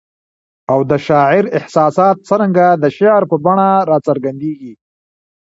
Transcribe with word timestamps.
او 0.71 0.79
د 0.91 0.93
شاعر 1.07 1.43
احساسات 1.57 2.17
څرنګه 2.29 2.67
د 2.83 2.85
شعر 2.97 3.21
په 3.31 3.35
بڼه 3.45 3.69
کي 3.77 3.85
را 3.89 3.97
څرګندیږي؟ 4.07 4.73